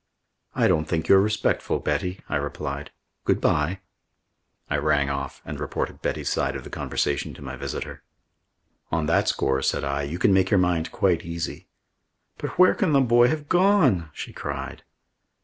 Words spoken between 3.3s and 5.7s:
bye." I rang off and